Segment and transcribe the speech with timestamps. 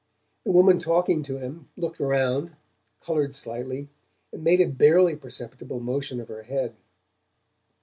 [0.45, 2.53] The woman talking to him looked around,
[3.01, 3.87] coloured slightly,
[4.33, 6.75] and made a barely perceptible motion of her head.